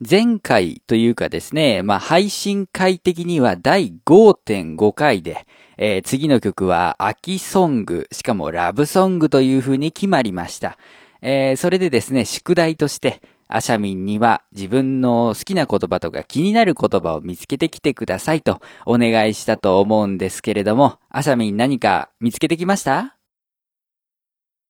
[0.00, 5.46] 前回というかですね、まあ、配信回的には第5.5回で、
[5.78, 10.78] えー、次の曲は秋ソング、しかもラブソングという風に決まりました。
[11.22, 23.16] えー、それでですね、宿題として、アシャミンには自分の好きな言葉とか気になる言葉を見つけてきてくださいとお願いしたと思うんですけれども、アシャミン何か見つけてきました？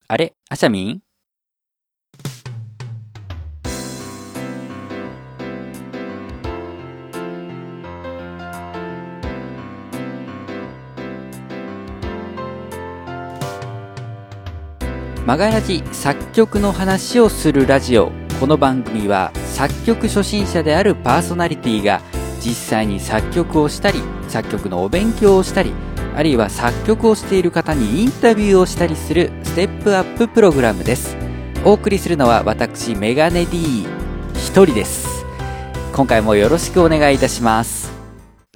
[0.06, 0.34] あれ？
[0.50, 1.13] アシャミン？
[15.27, 18.12] マガラジ作曲の話をするラジオ。
[18.38, 22.02] この番組は作曲初心者であるパーソナリティが
[22.45, 25.73] 実際に作曲をしたり作曲のお勉強をしたり
[26.14, 31.16] あるいは作曲をしている方にインタビューをしたりするステップアッププログラムです。
[31.64, 33.86] お送りするのは私メガネ D
[34.34, 35.25] 一人です。
[35.95, 37.94] 今回もよろしくお願いいたします。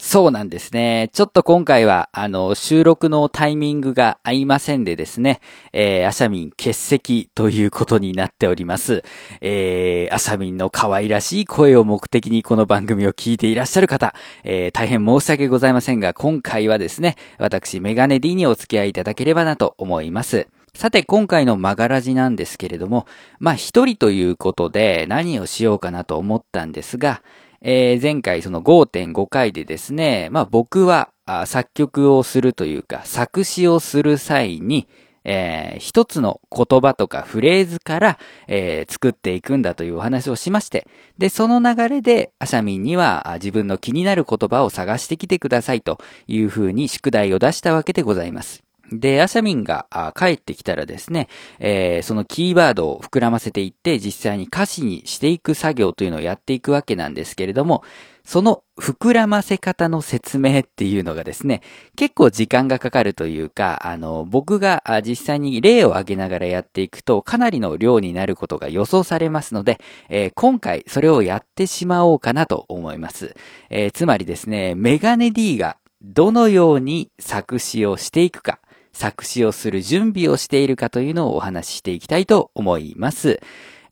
[0.08, 1.10] そうなんですね。
[1.12, 5.40] ちょっと今回は、あの、収録のタイミングが合いませんでですね、
[5.74, 9.04] えー、アシャミン欠席ということになっております。
[9.42, 20.46] えー、アシャミンの可愛らしい声を目的にこの番組を聞いていらっしゃる方、えー、大変申し訳ございませんが、今回はですね、私、メガネ D にお付き合いいただければなと思います。
[20.72, 23.06] さて、今回のマガラジなんですけれども、
[23.40, 27.20] まあ、一人ということで何をしようかなと思ったんですが、
[27.62, 31.10] えー、前回その5.5回でですね、まあ僕は
[31.46, 34.88] 作曲をするというか、作詞をする際に、
[35.24, 40.86] えー、一つの言葉とかフレーズから、えー、作っていくんだというお話をしまして、
[41.18, 48.67] で、その流れで、アシャミンには自分の気になる言葉を探してきてくださいというふうに宿題を出したわけでございます。
[48.92, 49.86] で、アシャミンが
[50.16, 57.82] 帰ってきたらですね、えー、そのキーワードを膨らませていって実際に歌詞にしていく作業というのをやっていくわけなんですけれども、
[58.24, 61.62] その膨らませ方の説明っていうのがですね、
[61.96, 69.80] 結構時間がかかるというか、あの、僕が実際に例を挙げながらやっていくとかなりの量になることが予想されますので、
[70.10, 73.34] えー、今回それをやってしまおうかなと思います。
[73.70, 78.60] えー、つまりですね、メガネ D がどのように作詞をしていくか、
[78.98, 83.40] 作詞をする準備をしているかというのをお話ししていきたいと思います。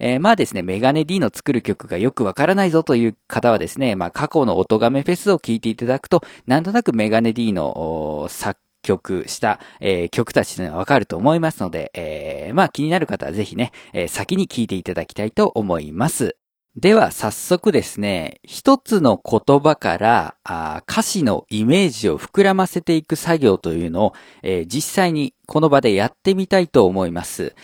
[0.01, 16.37] えー、まあですね、メガネ D の作る曲がよくわからないぞという方はですね、まあ過去の音亀フェスを聴いていただくと、なんとなくメガネ D の作曲した、えー、曲たちというのはわかると思いますので、えー、まあ気になる方はぜひね、えー、先に聴いていただきたいと思います。
[16.77, 27.55] では早速ですね、一つの言葉からあ歌詞のイメージを膨らませていく作業というのを、えー、実際にこの場でやってみたいと思います。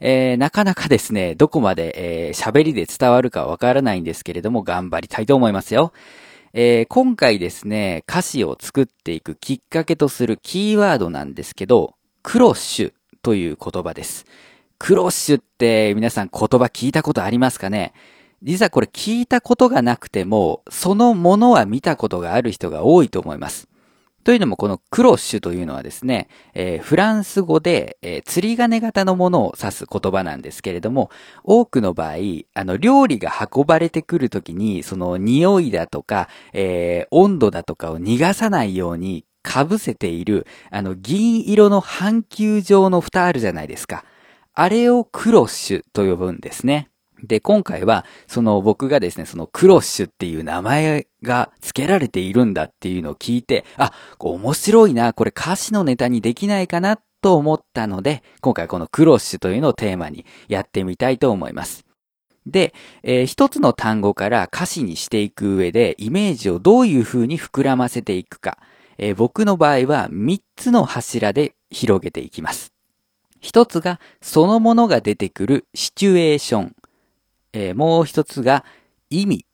[0.00, 5.92] えー、なかなかですね、どこまで、えー、喋りで伝わるかわからないんですけれども、頑張りたいと思いますよ。
[6.54, 14.24] えー、今回ですね、歌詞を作っていくきっかけとするキーワードなんですけど、クロッシュという言葉です。
[14.78, 17.92] クロッシュって皆さん言葉聞いたことありますかね？
[18.42, 23.68] 実はこれ聞いたことがなくても、そのものは見たことがある人が多いと思います。
[24.24, 31.10] というのもこのクロッシュというのはですね、えー、フランス語で、えー、釣り鐘型のものを指す言葉なんですけれども、
[31.42, 32.14] 多くの場合、
[32.54, 44.04] あの、料理が運ばれてくるときに、その匂いだとか、えー、温度だとかを逃がさないように被せている、あの、銀色の半球状の蓋あるじゃないですか。
[44.54, 46.91] あれをクロッシュと呼ぶんですね。
[47.22, 61.84] で、今回は、その僕がですね、そのクロッシュっていう名前が付けられているんだっていうのを聞いて、あ、面白いな、これ歌詞のネタにできないかなと思ったので、今回このクロッシュというのをテーマにやってみたいと思います。
[62.46, 62.74] で、
[63.04, 68.58] えー、一つの単語から歌詞にしていく上で、イメージをどういう風に膨らませていくか、
[68.98, 72.72] えー、僕の場合は3つの柱で広げていきます。
[73.40, 76.76] 一つが、そのものが出てくるシチュエーション。
[77.52, 78.64] えー、もう一つが
[79.10, 79.46] 意味。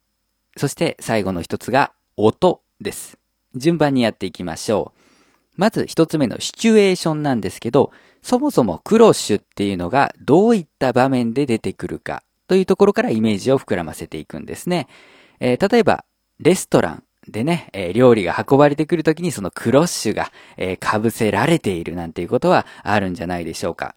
[0.56, 3.18] そして最後の一つが音です。
[3.54, 4.98] 順番にやっていきましょう。
[5.56, 7.92] まず一つ目のシチュエーションなんですけど、
[8.22, 14.86] そもそもクロッシュっていうのがどういった場面で出てくるかというところからイメージを膨らませていくんですね。
[15.40, 16.04] えー、例えば、
[16.40, 23.94] レストランでね、えー、料理が運ばれてくるときにそのクロッシュが、えー、被せられているなんていうことはあるんじゃないでしょうか。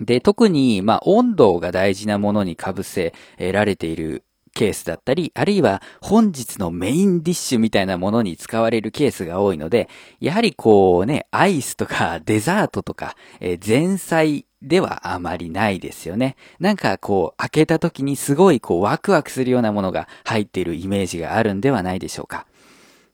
[0.00, 4.24] で、特に、まあ、温度が大事なものに被せられている
[4.56, 9.88] ケースだったり、あるいは本日のメインディッシュみたいなものに使われるケースが多いので、
[10.18, 16.36] やはりこうね、アイスとかデザートとか、え、前菜ではあまりないですよね。
[16.58, 22.46] なんかこう、開けた時にすごいこう、ワクワクするようなものが入っているイメージがあるんではないでしょうか。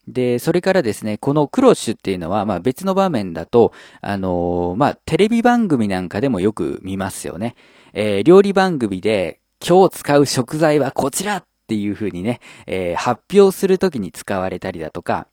[0.08, 7.54] で、それからですね、このクロッシュっていうのは、まあ別の場面だと、あのー、まあテレビ番組なんかでもよく見ますよね。
[7.93, 15.28] えー、料理番組で、今日使う食材はこちらっていう風にね、えー、発表するときに使われたりだとか、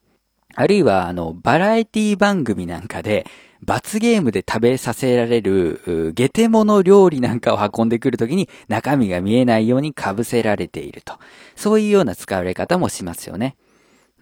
[0.56, 3.26] あるいは、あの、バラエティ番組なんかで、
[3.62, 11.16] 罰ゲームで食べさせられる、ゲテモノ料理なんかを運んでくるときに中身が見えないように被せられていると。
[11.56, 13.58] そういうような使われ方もしますよね。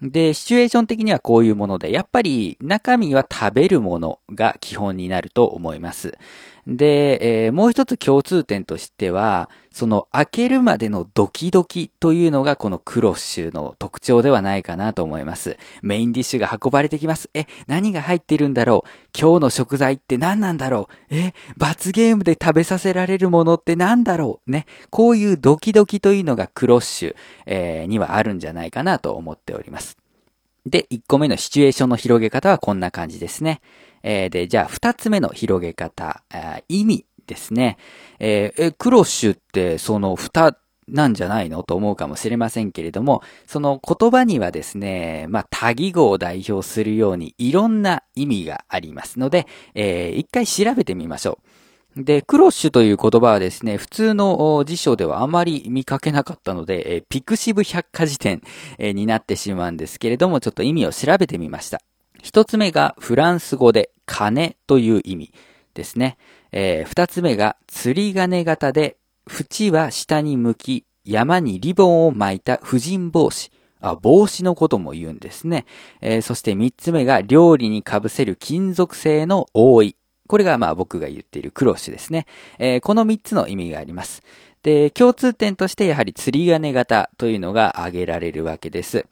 [0.00, 6.16] で、シチュエーション的にはこういうもので、やっぱり中身は食べるものが基本になると思います。
[6.70, 15.56] で、えー、もう一つ共通点としては、その開けるまでのドキドキというのがこのクロッシュの特徴ではないかなと思います。
[15.80, 17.30] メインディッシュが運ばれてきます。
[17.32, 18.88] え、何が入っているんだろう？
[19.18, 21.14] 今日の食材って何なんだろう？
[21.14, 24.50] え、罰ゲームで食べさせられるものって何だろう？
[24.50, 24.66] ね。
[24.90, 27.16] こういうドキドキというのがクロッシュ、
[27.46, 29.96] えー、にはあるんじゃないかなと思っております。
[30.66, 33.62] で、1個目のシチュエーションの広げ方はこんな感じですね。
[34.02, 36.22] えー、で、じゃあ2つ目の広げ方、
[36.68, 37.76] 意味ですね。
[38.18, 40.54] えー、クロッシュってその2
[40.88, 51.38] なんじゃないのと思うかもしれませんけれども、その言葉にはですね、まあ、多義語を代表するようにいろんな意味がありますので、えー、一回調べてみましょ
[51.96, 52.04] う。
[52.04, 58.40] で、クロッシュという言葉はですね、普通の辞書ではあまり見かけなかったので、えピクシブ百科事典、
[58.78, 61.80] えになってしまうんですけれども、ちょっと意味を調べてみました。
[62.22, 65.32] 一つ目がフランス語で金という意味
[65.74, 66.18] ですね。
[66.52, 68.96] えー、二つ目が釣り鐘型で、
[69.28, 73.50] 縁は下に向き、山にリボンを巻いた婦人帽子。
[73.80, 75.64] あ、帽子のことも言うんですね。
[76.00, 79.96] えー、そして三つ目が料理に被せる金属製の覆い。
[80.26, 82.26] これがまあ僕が言っているクロシですね。
[82.58, 84.22] えー、この3つの意味があります。
[84.62, 89.06] で、共通点としてやはり釣り鐘型というのが挙げられるわけです。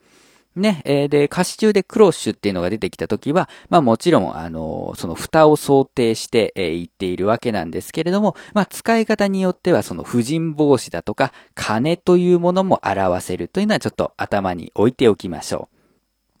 [0.57, 15.77] ね、えー、で、歌詞中でクロッシュっていうのが出てきたときは、まあもちろん、あのその蓋を想定して、えー、言っているわけなんですけれども、まあ使い方によってはその婦人帽子だとか、金というものも表せるというのはちょっと頭に置いておきましょう。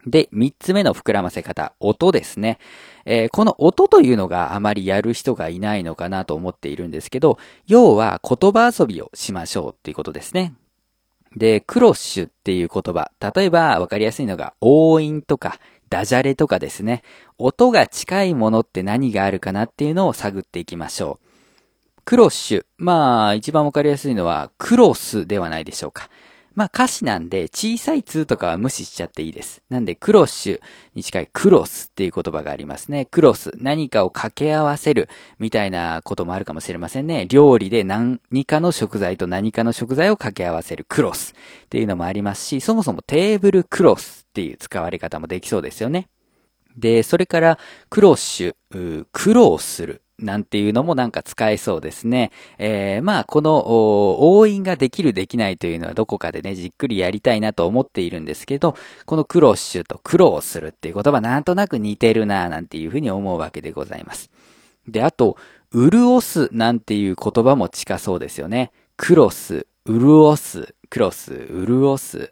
[0.09, 2.59] で、三つ目の膨らませ方、音ですね。
[3.05, 7.37] えー、この音というのがあまりやる人がいないのかなと思っているんですけど、
[7.67, 10.53] 要は言葉遊びをしましょうっていうことですね。
[11.37, 13.11] で、クロッシュっていう言葉。
[13.35, 17.03] 例えば、わかりやすいのが、応印とか、ダジャレとかですね。
[17.37, 22.01] 音が近いものって何があるかなっていうのを探っていきましょう。
[22.03, 22.65] クロッシュ。
[22.77, 26.09] まあ、一番わかりやすいのは、クロスではないでしょうか。
[26.57, 29.61] まあ歌詞なんで小さい2とかは無視しちゃっていいです。
[29.69, 30.61] なんでクロッシュ
[30.95, 33.05] に近いクロスっていう言葉がありますね。
[33.05, 33.51] クロス。
[33.57, 35.07] 何かを掛け合わせる
[35.37, 37.27] みたいなこともあるかもしれませんね。
[37.27, 46.09] 料理で何かの食材と何かの食材を掛け合わせるクロスっていうのもありますし、そもそもテーブルクロスっていう使われ方もできそうですよね。
[46.75, 47.59] で、それから、
[47.91, 50.01] クロッシュ、苦労する。
[50.19, 52.31] なんていうのもなんか使えそうですね。
[52.57, 58.75] えー、まあ、この応印ができるできないというのはどこかでね、じっくりやりたいなと思っているんですけど、
[59.05, 64.31] このクロッシュと苦労するっていう言葉なんとなく似てるなぁなんていうふうに思うわけでございます。
[64.87, 65.37] で、あと、
[65.73, 68.71] 潤すなんていう言葉も近そうですよね。
[68.95, 72.31] クロス、潤す、クロス、潤す。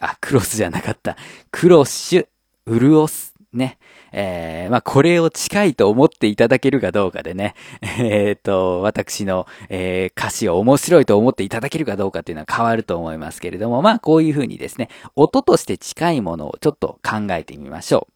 [0.00, 1.16] あ、クロスじゃなかった。
[1.50, 2.26] クロッシュ、
[2.66, 3.34] 潤す。
[3.52, 3.78] ね。
[4.18, 7.54] えー、まあ、これを近いと思っていただけるかどうかでね、
[8.00, 18.15] えっ、ー、と、私の、えー、歌詞を面白いと思っていただけるかどうかっていうのは変わると思いますけれども、まあ、こういうふうにですね、音として近いものをちょっと考えてみましょう。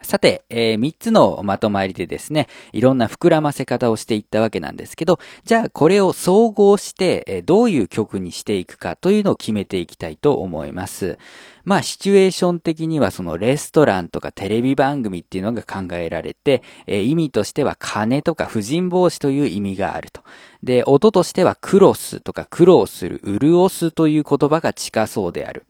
[0.00, 11.18] さて、えー、3つのまとまりでですね、いろんな膨らませ方をしていったわけなんですけど、じゃあこれを総合して、えー、どういう曲にしていくかというのを決めていきたいと思います。
[11.64, 20.22] まあ、シチュエーション的にはそのレストランとかテレビ番組っていうのが考えられて、えー、意味としては金とか婦人帽子という意味があると。
[20.62, 25.66] で、音としてはクロスとか苦労する、潤すという言葉が近そうである。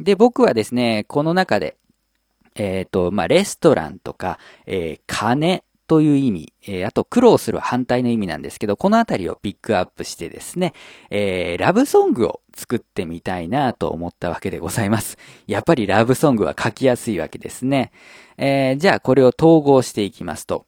[0.00, 1.76] で、僕はですね、この中で
[2.54, 10.72] えっ、ー、と、まあ、レストランとか、えー、金という意味、えー、あと苦労する反対の意味なんですけど、このあたりをピックアップしてですね、
[11.10, 15.18] えー、ラブソングを作ってみたいなと思ったわけでございます。
[15.48, 17.90] やっぱりラブソングは書きやすいわけですね。
[18.38, 20.64] えー、じゃあこれを統合していきますと、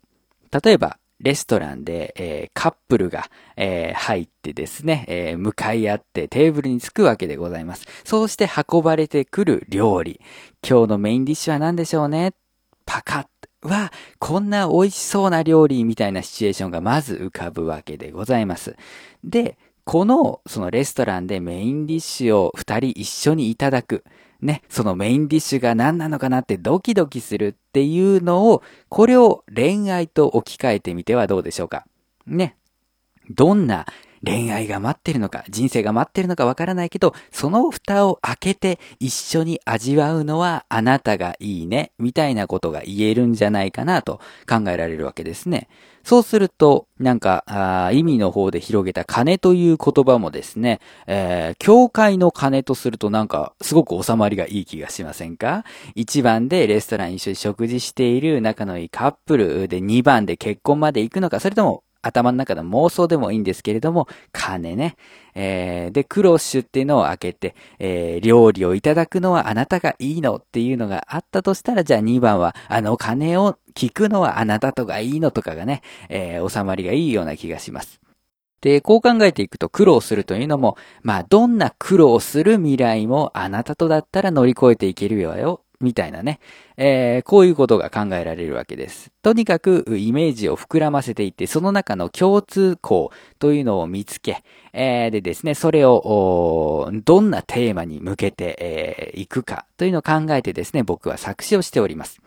[0.51, 7.87] 例えば、レストランで、えー、カップルが、えー、入ってですね、えー、向かい合ってテーブルに着くわけでございます。
[8.05, 10.21] そうして運ばれてくる料理。
[10.69, 12.33] 今日のメインディッシュは何でしょうね？
[12.85, 13.69] パカッ。
[13.69, 18.75] わ、こんな美味しそうな料理みたいなシチュエーションがまず浮かぶわけでございます。
[19.23, 24.03] で、この、そのレストランでメインディッシュを二人一緒にいただく。
[24.43, 31.87] ね、そのメインディッシュが何なのかなってドキドキするっていうのを、これを恋愛と置き換えてみてはどうでしょうか。
[32.27, 32.57] ね。
[33.31, 33.87] どんな
[34.25, 45.69] 恋愛が待ってるのか、人生が待ってるのかわからないけど、その蓋を開けて一緒に味わうのはあなたがいいね、みたいなことが言えるんじゃないかなと考えられるわけですね。
[46.05, 55.65] そうすると、なんか、意味の方で広げた金という言葉もですね、えー、教会の金とするとなんか、すごく収まりがいい気がしませんか
[55.97, 64.97] ?1 番でレストラン一緒に食事している仲のいいカップルで2番で結婚まで行くのか、それとも頭の中の妄想でもいいんですけれども、金ね。
[65.35, 78.01] えー、で、クロッシュっていうのを開けて、えー、料理をいただくのはあなたがいいのっていうのがあったとしたら、じゃあ2番は、あの金を聞くのはあなたとがいいのとかがね、えー、収まりがいいような気がします。
[78.63, 86.41] で、こう考えていくと苦労するというのも、まあ、どんな苦労する未来もあなたとだったら乗り越えていけるよみたいなね、
[86.77, 89.11] えー、こういうことが考えられるわけです。
[89.23, 102.21] とにかくイメージを膨らませていって、その中の共通項というのを見つけ、えー、でですね、それをどんなテーマに向けてい、えー、くかというのを考えてですね、僕は作詞をしております。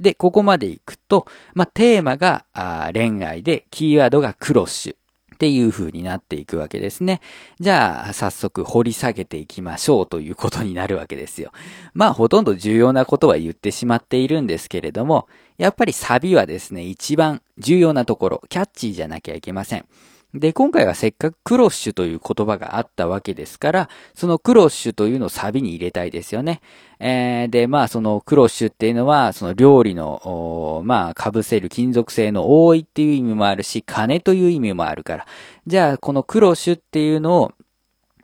[0.00, 2.46] で、ここまで行くと、まあ、テーマが
[2.94, 4.99] 恋愛で、キーワードがクロッシュ。
[5.40, 7.22] っていう風になっていくわけですね。
[7.60, 11.50] じゃあ、早速掘り下げていきましょうということになるわけですよ。
[11.94, 19.86] まあ、ほとんど重要なことは言ってしまっているんですけれども、やっぱりサビはですね、一番重要なところ、キャッチーじゃなきゃいけません。
[20.32, 26.60] で、今回はせっかくクロッシュという言葉があったわけですから、そのクロッシュというのをサビに入れたいですよね。
[27.00, 35.26] えー、で、まあそのクロッシュっていうのは、その料理の、まあ被せる金属製の多いっていう意味もあるし、金という意味もあるから。
[35.66, 37.52] じゃあ、このクロッシュっていうのを、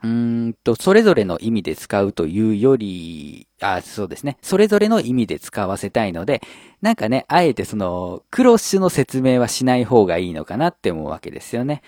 [0.03, 4.37] うんと、それぞれの意味で使うというより、あ、そうですね。
[4.43, 6.43] それぞれの意味で使わせたいので、
[6.83, 11.83] なんかね、あえてその、クロッシュの説明はしない方がいいのかなって思うわけですよね。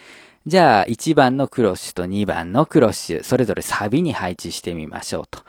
[0.47, 5.41] じゃあ、1番のクロッシュと2番のクロッシュ、それぞれサビに配置してみましょうと。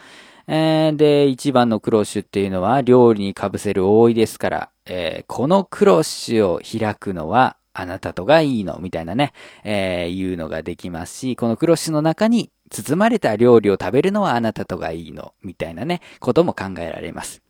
[0.47, 9.33] えー、で、1番のクロッシュっていうのは料理に被せる多いですから、えー、このクロッシュを開くのはあなたとがいいの、みたいなね、
[9.63, 17.41] えー、いうのができますし、このクロッシュの中に包まれた料理を食べるのはあなたとがいいの、みたいなね、ことも考えられます。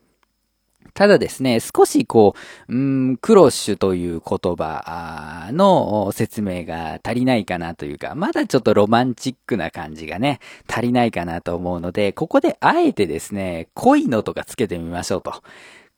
[0.93, 2.35] ただですね、少しこ
[2.67, 15.41] う、うん、クロッシュという言葉の説明が足りないかなというか、まだちょっとロマンチックな感じがね、足りないかなと思うので、ここであえてですね、恋のとかつけてみましょうと。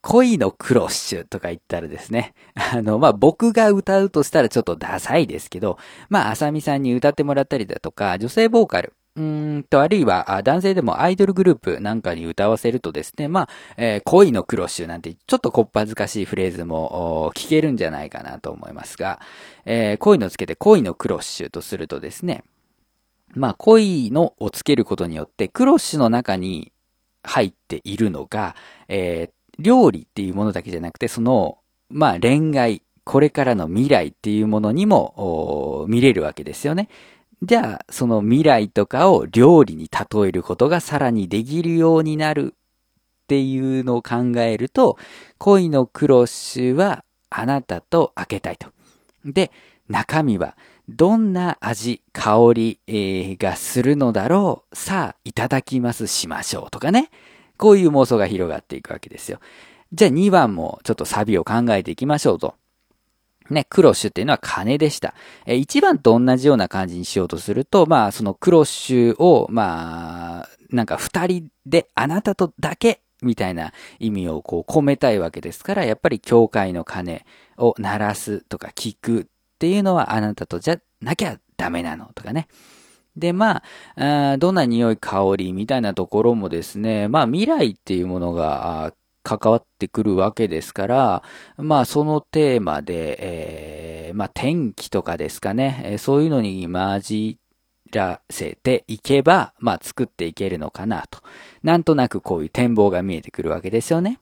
[0.01, 5.77] 恋のクロッシュとか言ったらですね、 あの、まあ、僕が歌うとしたらちょっとダサいですけど、
[6.09, 19.19] まあ、あさみさんに歌ってもらったりだとか、女性ボーカル、うんと、あるいは、男性でもアイドルグループなんかに歌わせるとですね、まあ、えー、恋のクロッシュなんて、ちょっとこっぱずかしいフレーズも聞けるんじゃないかなと思いますが、
[19.65, 22.43] えー、恋のつけて恋のクロッシュとするとですね、
[23.33, 26.71] まあ、恋のをつけることによって、クロッシュの中に
[27.23, 28.55] 入っているのが、
[28.87, 29.31] えー、
[29.61, 36.89] 料理っていうものだけじゃなくて、その、まあ、恋愛、これからの未来っていうものにも見れるわけですよね。
[37.41, 42.57] じゃあ、その未来とかを料理に例えることがさらにできるようになるっ
[43.27, 44.97] ていうのを考えると、
[45.39, 48.67] 恋のクロッシュはあなたと開けたいと。
[49.25, 49.51] で、
[49.89, 50.55] 中身は
[50.87, 57.09] どんな味、香り、えー、がするのだろうさあ、いただきますしましょうとかね。
[57.61, 59.39] こういう妄想が広がっていくわけですよ。
[59.93, 62.55] じゃあ2番もちょっとサビを考えていきましょうと。
[63.51, 65.13] ね、クロッシュっていうのは金でした。
[65.45, 77.25] え、1番と同じような感じにしようとすると、まあ、そのクロッシュを、まあ、なんか二人であなたとだけみたいな意味をこう込めたいわけですから、やっぱり教会の鐘
[77.57, 79.25] を鳴らすとか聞くっ
[79.59, 82.47] ていうのはあなたとじゃなきゃダメなのとかね。
[83.15, 83.63] で、ま
[83.95, 91.23] あ、どんな匂い、香りみたいなところもですね、まあ未来っていうものが関わってくるわけですから、
[91.57, 93.17] まあそのテーマで、
[94.07, 97.37] えー、まあ天気とかですかね、そういうのに混じ
[97.91, 101.19] らせていけば、まあ作っていけるのかなと。
[101.63, 104.19] なんとなくこういう展望が見えてくるわけですよね。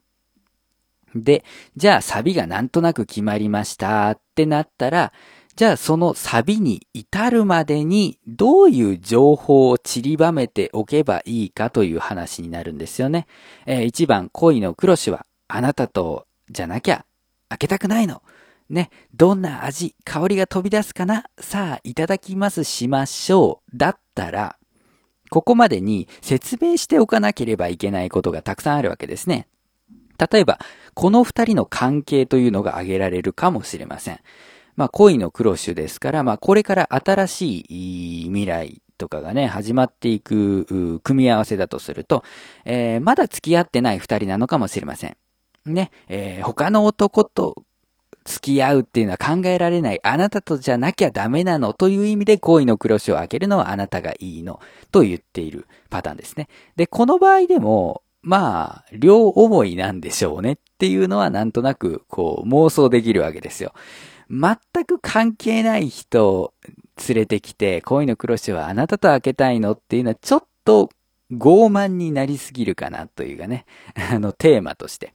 [1.16, 1.44] で、
[1.76, 5.14] じゃあサビがなんとなく決まりましたってなったら、
[5.60, 13.28] じゃあそのサビに至るまでにどういう情報を散りばめておけばいいかという話になるんですよね。
[13.66, 17.04] えー、1番恋のクロシはあなたとじゃなきゃ
[17.50, 18.24] 開けたくないの
[18.70, 23.78] ね、どんな味、香りが飛び出すかなさあ、いただきますしましょう。
[23.78, 24.56] だったら、
[25.30, 29.50] ここまでに説明しておかなければいけないことがたくさんあるわけですね。
[30.32, 30.58] 例えば、
[30.94, 34.22] この二人の関係というのが挙げられるかもしれません。
[34.80, 42.24] まあ、恋のクロッシュですから、まあ、これから新しい未来とかがね、始まっていく組み合わせだとすると、
[42.64, 45.18] えー、まだ付き合ってない二人なのかもしれません。
[45.66, 47.62] ね、えー、他の男と
[48.24, 50.00] 付き合うっていうのは考えられない。
[50.02, 54.62] あなたとじゃなきゃダメなのという意味で恋のクロッシュを開けるのはあなたがいいの
[54.94, 56.48] と言っているパターンですね。
[56.78, 63.74] で、この場合でも、まあ、両思いなんでしょうねっていうのはなんとなくこう妄想できるわけですよ。
[64.30, 66.54] 全く関係ない人を
[67.08, 70.90] 連れてきて、恋のクロッシュはあなたと開けたいのっていうのはちょっと
[71.32, 73.66] 傲慢になりすぎるかなというかね、
[74.12, 75.14] あのテーマとして。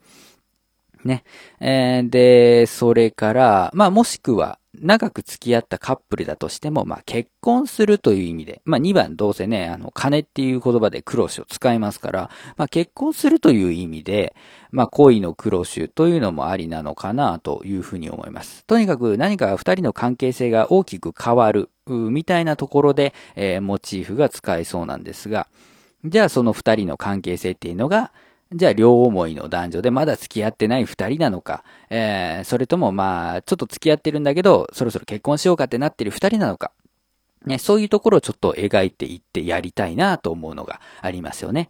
[1.05, 1.25] ね。
[1.61, 14.35] えー、で、それから、まあもしくは、長く付き合ったカップルだとしても、まあ結婚するという意味で、まあ2番どうせね、あの、金っていう言葉でクロッシュを使いますから、まあ結婚するという意味で、
[14.71, 18.65] まあ恋のクロッシュというのもありなのかなというふうに思います。
[18.67, 25.49] とにかく何か二人の関係性が大きく変わる、みたいなところで、えー、モチーフが使えそうなんですが、
[26.05, 28.13] じゃあその二人の関係性っていうのが、
[28.55, 36.71] じゃあ両思いの男女でまだ付き合ってない二人なのか、えー、それともまあ、ちょっと付き合ってるんだけど、そろそろ結婚しようかってなってる二人なのか、
[37.45, 41.69] ね、そういうところをちょっと描いていってやりたいなと思うのがありますよね。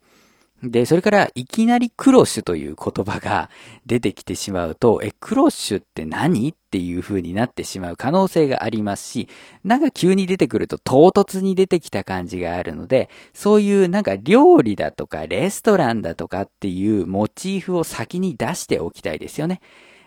[0.71, 3.51] で、それから、いきなりクロッシュという言葉が
[3.87, 9.29] 出てきてしまうと、え、クロッシュって何っていう風になってしまう可能性がありますし、
[9.63, 19.61] なんか急に出てくると唐突に出てきた感じがあるので、そういうなんか料理だとかレストランだとかっていうモチーフを先に出しておきたいですよね。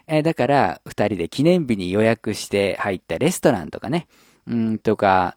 [0.08, 4.08] えだから、二人で記念日に予約して入ったレストランとかね、
[4.48, 5.37] うんとか、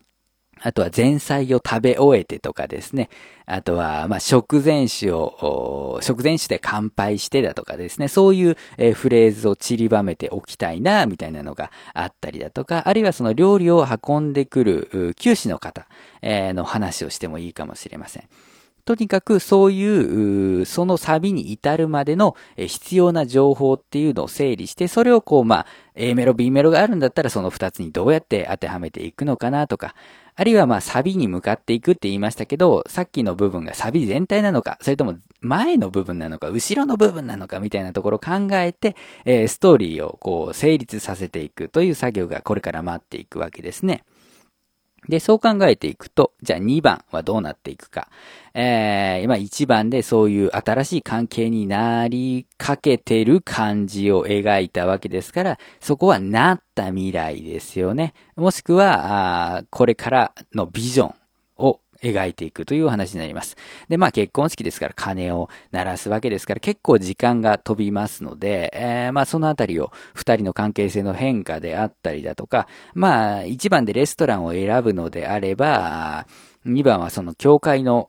[0.63, 3.09] あとは前菜を食べ終えてとかですね。
[3.47, 8.09] あとは、ま、食前酒を、食前酒で乾杯してだとかですね。
[8.09, 15.87] そういう、えフレーズを散りばめておきたいな、みたいなのがあったりだとか、あるいはその料理を運んでくる、九死の方、
[16.23, 18.25] えの話をしてもいいかもしれません。
[18.85, 29.95] とにかくそういう、そのサビに至るまでの必要な情報っていうのを整理して、それをこう、まあ、A メロ、B メロがあるんだったらその2つにどうやって当てはめていくのかなとか、
[30.37, 44.05] あるいはまあサビに向かっていくって言いましたけど、さっきの部分がサビ全体なのか、それとも前の部分なのか、後ろの部分なのかみたいなところを考えて、え、ストーリーをこう成立させていくという作業がこれから待っていくわけですね。
[45.09, 48.09] で、そう考えていくと、じゃあ2番はどうなっていくか。
[48.53, 58.15] えー、今1番でそういう新しい関係になりかけてる感じを描いたわけですから、そこはなった未来ですよね。
[58.37, 61.20] もしくは、あこれからのビジョン
[62.03, 63.57] 描いていくという話になります。
[63.89, 76.27] で、まあ結婚式ですから鐘を鳴らすわけですから結構時間が飛びますので、えー、まあそのあたりを二人の関係性の変化であったりだとか、まあ一番でレストランを選ぶのであれば、
[76.67, 78.09] 2番はその教会の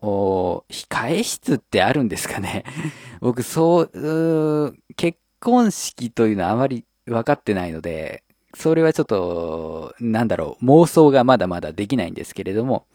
[0.70, 2.66] 控え室ってあるんですかね
[3.22, 8.24] 僕そう、結婚式というのはあまり分かってないので、
[8.54, 12.86] それはちょっと、なんだろう、妄想がまだまだできないんですけれども、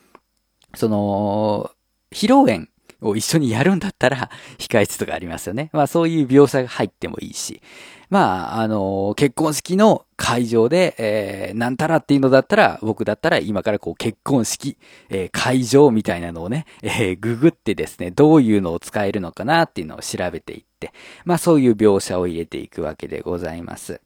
[0.76, 1.70] その、
[2.12, 2.68] 披露宴
[3.00, 5.70] を一緒にやるんだったら、 控室とかありますよね。
[5.72, 7.60] まあそういう描写が入ってもいいし。
[8.08, 14.78] まあ、あの、結婚式の会場で、えー、なんたらっていうのだったら、僕だったら今からこう結婚式、
[15.10, 20.92] えー、会場みたいなのをね、えー、ググってですね、どういうのを使えるのかなっていうのを調べていって、
[21.24, 24.00] まあそういう描写を入れていくわけでございます。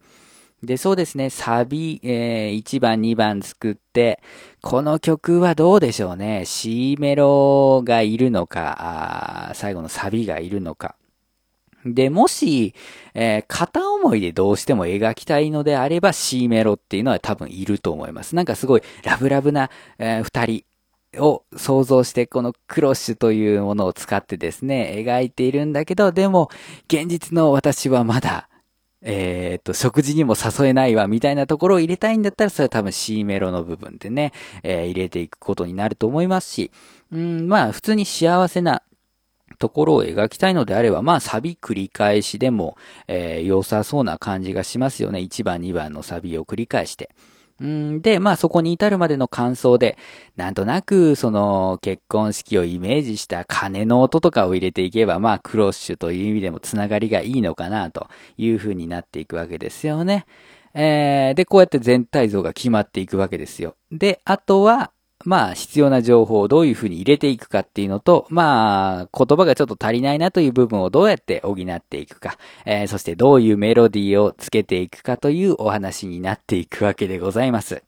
[0.62, 4.20] で、そうですね、サビ、えー、1番、2番作って、
[4.60, 6.44] この曲はどうでしょうね。
[6.44, 10.96] C メロがいるのか、あ最後のサビがいるのか。
[11.86, 12.74] で、もし、
[13.14, 18.36] えー、片思いでどうしても描きたいのであれば C メロっていうのは多分いると思います。
[18.36, 20.64] なんかすごいラブラブな、えー、二人
[21.24, 26.50] を想像してこのクロッシュというものを使ってですね、描いているんだけど、でも
[26.86, 28.49] 現実の私はまだ
[29.02, 34.32] えっ、と、食事にも誘えないわ、みたいなところを入れたいんだったら、それは多分 C メロの部分でね、
[34.62, 36.70] えー、入れていくことになると思いますし、
[37.10, 38.82] うん、まあ、普通に幸せな
[39.58, 42.76] ところを描きたいのであれば、まあ、サビ繰り返しでも、
[43.08, 45.20] えー、良さそうな感じがしますよね。
[45.20, 47.10] 1番、2番のサビを繰り返して。
[47.60, 49.98] うんで、まあそこに至るまでの感想で、
[50.36, 60.24] なんとなくその結婚式をイメージした鐘の音とかを入れていけば、まあクロッシュという意味でもつながりがいいのかなというふうになっていくわけですよね。
[60.72, 63.76] えー、で、こうやって全体像が決まっていくわけですよ。
[63.90, 64.92] で、あとは、
[65.24, 77.82] まあ、必要な情報をどういうふうに入れていくかっていうのと、まあ、言葉がちょっと足りないなという部分をどうやって補っていくか、えー、そしてどういうメロディーをつけていくかというお話になっていくわけでございます。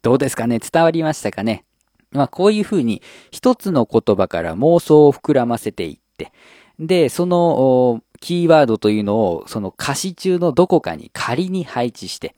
[0.00, 0.58] どうですかね？
[0.58, 1.64] 伝わりましたかね？
[2.12, 6.32] まあ、こういうふうに一つの言葉から妄想を膨らませていって、
[6.78, 12.34] で、そのキーワードというのをその歌詞中のどこかに仮に配置して、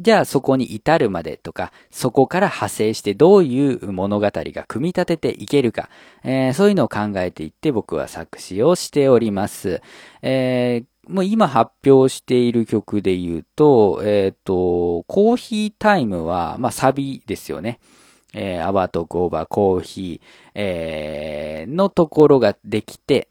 [0.00, 5.90] じゃあそこに至るまでとか、そこから派生してどういう物語が組み立てていけるか、
[6.24, 9.82] えー、そういうのを考えていって僕は作詞をしております。
[10.22, 17.78] えー、もう今発表している曲で言うと、えっ、ー、と、コーヒータイムは、まあサビですよね。
[18.32, 23.28] えー、アバとゴーバー、コーヒー、えー、のところができて、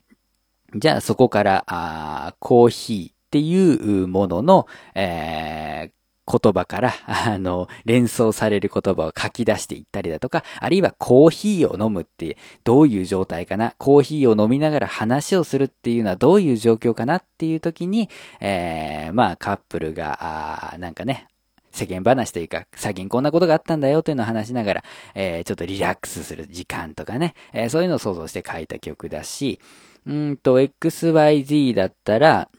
[0.75, 5.98] じゃあそこから、あコーヒーっていうものの、えー、
[6.29, 21.27] 言葉から、あの、連想される言葉を書き出していったりだとか、あるいはコーヒーを飲むってどういう状態かな、コーヒーを飲みながら話をするっていうのはどういう状況かなっていう時に、えー、まあカップルが、あなんかね、
[21.71, 24.83] 世間話というか、最近こんなことがあったんだよというのを話しながら、
[25.15, 29.59] えー、ちょっとリラックスする時間とかね、えー、そういうのを想像して書いた曲だし、
[30.05, 32.49] うんと、XYZ だったら、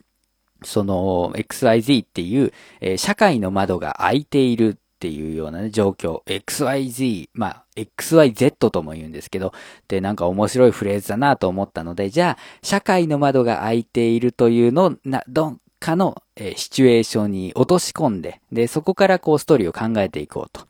[0.63, 6.21] その XYZ っていう、えー、社会の窓が開いているっていうような、ね、状況。
[6.25, 9.53] XYZ、まあ、XYZ とも言うんですけど、
[9.87, 20.67] で、なんか面白いフレーズだなと思ったので、じゃあ、社会の窓が開いているというの、な、どんかの、えー、シチュエーションに落とし込んで、で、そこからこうストーリーを考えていこうと。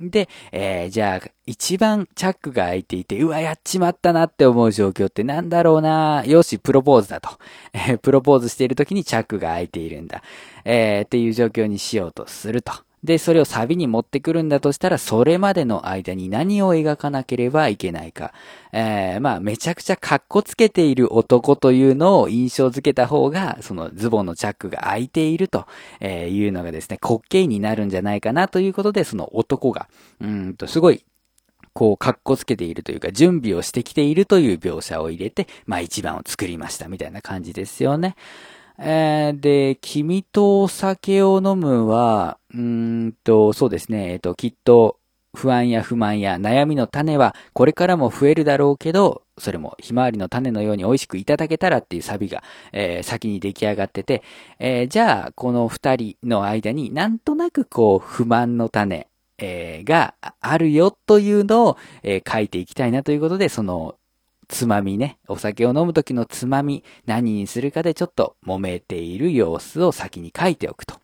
[0.00, 7.28] で、えー、じゃあ、一番チャックが開いていて、うわ、やっちまったなって思う状況ってなんだろうなよし、プロポーズだと。
[7.74, 10.22] え、プロポーズしている時にチャックが開いているんだ。
[10.64, 12.72] えー、っていう状況にしようとすると。
[13.02, 18.32] で、それをサビに持ってくるんだとしたら、それまでの間に何を描かなければいけないか。
[18.72, 25.66] えー、まあ、めちゃくちゃカッコつけている男というのを印象づけた方が、そのズボンのチャックが開いていると
[26.02, 29.88] いうのがですね、滑稽になるんじゃないかなということで、その男が、
[30.20, 31.04] うんと、すごい
[31.72, 38.16] こう、格好つけているというか、準備をしてきているという描写を入れて、まあ一番を作りましたみたいな感じですよね。
[38.82, 44.96] えー、で、君とお酒を飲むは、うんと、そうですね、えっ、ー、と、きっと、
[45.32, 54.22] 不安や不満や悩みの種はこれからも増えるだろうけど、それもひまわりの種のように美味しくいただけたらっていうサビが、えー、先に出来上がってて、
[54.58, 59.06] えー、じゃあこの二人の間になんとなくこう不満の種、
[59.38, 63.94] えー、があるよというのを、え書いていきたいなということで、その
[64.50, 70.96] つまみね、お酒を飲む時のつまみ、何にするかでちょっと揉めている様子を先に書いておくと。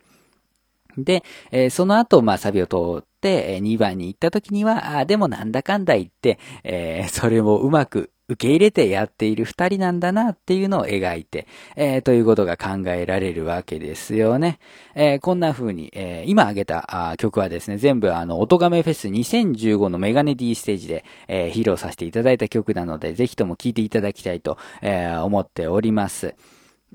[0.99, 14.59] で、えー、その後、まあ、サビを通って、2番に行った時には、あでもなんだかんだ言って、えー、それをうまく受け入れてやっている二人なんだなっていうのを描いて、えー、ということが考えられるわけですよね。
[14.97, 26.35] えー、こんな風に、えー、今挙げたあ曲はですね、全部あの、音亀フェス2015のメガネ D ステージで、え披露させていただいた曲なので、ぜひとも聴いていただきたいと、え思っております。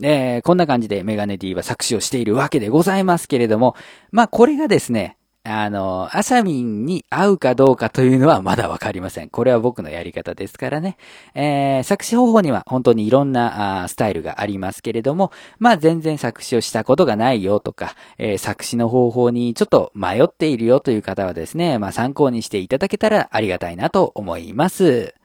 [0.01, 3.75] えこんな感じでメガネ D は作詞をしているわけでございますけれども、
[4.11, 9.29] まあこれがですね、あの、アサミンに合うかどうかというのはまだわかりません。
[9.29, 10.97] これは僕のやり方ですからね。
[11.33, 25.15] えー、作詞方法には本当にいろんなあスタイルがありますけれども、まあ全然作詞をしたことがないよとか、えー、作詞の方法にちょっと迷っているよという方はですね、まあ参考にしていただけたらありがたいなと思います。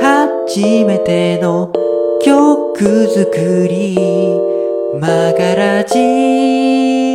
[0.00, 1.70] 初めての
[2.22, 3.96] 曲作り、
[4.98, 7.09] マガラジ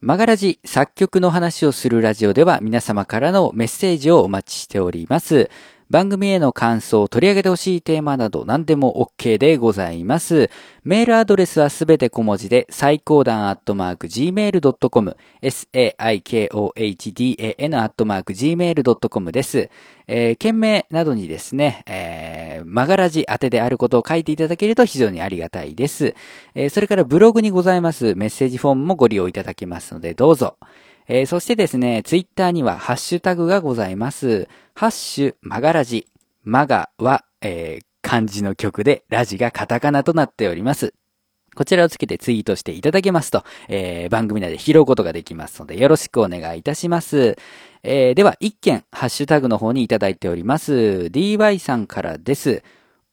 [0.00, 5.50] マガラジ作曲の話をするラジオでは皆様からのメッセージをお待ちしております。
[5.90, 10.50] 番組への感想、取り上げてほしいテーマなど何でも OK でございます。
[10.84, 15.94] メールアドレスはすべて小文字で、最高段アットマーク gmail.com、saikohdan
[17.78, 19.70] アットマーク gmail.com です。
[20.06, 26.14] えー、件名などにですね、えー、マガラジ宛てであることを書いていただけると非常にありがたいです。
[26.54, 30.56] えー、それからブログにございますメッセージフォームもご利用いただけますので、どうぞ。
[31.08, 34.46] えー、そしてですね、ツイッターにはハッシュタグがございます。
[34.74, 36.06] ハッシュマガラジ。
[36.44, 40.92] マガは、えー、漢字の曲で、ラジがカタカナとなっております。
[41.54, 47.36] こちらをつけてツイートしていただけますと、えー、番組内で拾うことができますので、よろしくお願いいたします。
[47.82, 50.72] えー、では、一件、ハッシュタグの方にいただいております。
[51.10, 52.62] DY さんからです。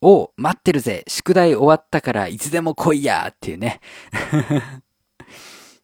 [0.01, 3.79] お待ってるぜ宿題終わったからいつでも来いやっていうね。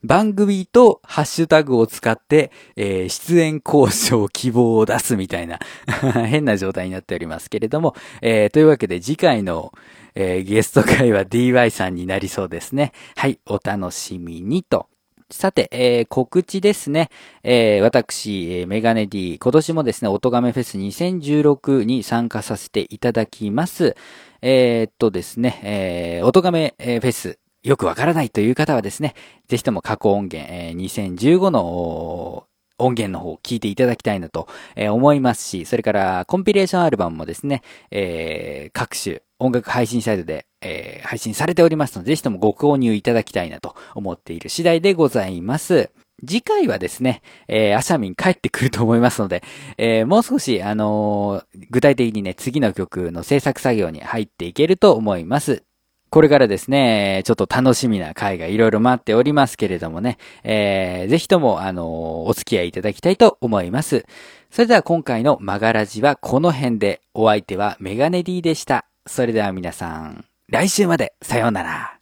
[0.04, 5.60] 番組とハッシュタグを使って、えー、出演交渉希望を出すみたいな
[6.28, 9.72] 変な状態になっておりますけれども、えー、というわけで次回の、
[10.16, 12.94] えー、ゲスト会は DY さんになりそうですね。
[13.16, 14.88] はい、お楽しみにと。
[15.32, 17.10] さて、えー、告知ですね。
[17.44, 23.96] えー、私、えー、メガネ D、今年もですね、音亀フェス2016に参加させていただきます。
[24.42, 29.14] えー、っとですね、えー、音亀フェス、よくわからないという方はですね、
[29.48, 32.48] ぜひとも過去音源、えー、2015の
[32.82, 45.92] 音源の方を聞いていただきたいなと思いますし、それからコンピレーションアルバムもですね、えー、各種音楽配信サイトで、えー、配信されておりますので、ぜひともご購入いただきたいなと思っている次第でございます。
[46.26, 49.44] 次回はですね、えー、アシャミン帰ってくると思いますので、
[49.78, 55.64] えー、もう少し、あのー、具体的にね、次の曲の制作作業に入っていけると思います。
[56.12, 64.06] これからですね、ちょっと楽しみな回がいろいろ待っておりますけれどもね、えー、ぜひとも、あの、お付き合いいただきたいと思います。
[64.52, 68.86] それでは今回のマガラジはこの辺で、お相手はメガネ D でした。
[69.08, 71.98] それでは皆さん、来週まで、さようなら。